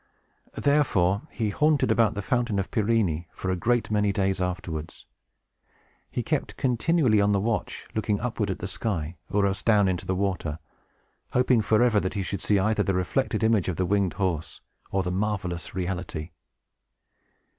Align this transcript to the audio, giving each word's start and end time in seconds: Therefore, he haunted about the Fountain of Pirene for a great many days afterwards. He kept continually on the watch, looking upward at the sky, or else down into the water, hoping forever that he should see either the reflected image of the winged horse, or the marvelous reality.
Therefore, 0.57 1.27
he 1.29 1.51
haunted 1.51 1.91
about 1.91 2.15
the 2.15 2.23
Fountain 2.23 2.57
of 2.57 2.71
Pirene 2.71 3.27
for 3.35 3.51
a 3.51 3.55
great 3.55 3.91
many 3.91 4.11
days 4.11 4.41
afterwards. 4.41 5.05
He 6.09 6.23
kept 6.23 6.57
continually 6.57 7.21
on 7.21 7.33
the 7.33 7.39
watch, 7.39 7.85
looking 7.93 8.19
upward 8.19 8.49
at 8.49 8.57
the 8.57 8.67
sky, 8.67 9.17
or 9.29 9.45
else 9.45 9.61
down 9.61 9.87
into 9.87 10.07
the 10.07 10.15
water, 10.15 10.57
hoping 11.33 11.61
forever 11.61 11.99
that 11.99 12.15
he 12.15 12.23
should 12.23 12.41
see 12.41 12.57
either 12.57 12.81
the 12.81 12.95
reflected 12.95 13.43
image 13.43 13.67
of 13.67 13.75
the 13.75 13.85
winged 13.85 14.13
horse, 14.13 14.59
or 14.89 15.03
the 15.03 15.11
marvelous 15.11 15.75
reality. 15.75 16.31